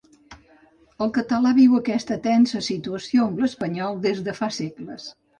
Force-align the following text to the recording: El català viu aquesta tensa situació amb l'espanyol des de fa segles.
El 1.05 1.09
català 1.17 1.49
viu 1.57 1.75
aquesta 1.79 2.17
tensa 2.23 2.61
situació 2.67 3.27
amb 3.27 3.43
l'espanyol 3.43 3.99
des 4.07 4.23
de 4.29 4.35
fa 4.41 4.49
segles. 4.57 5.07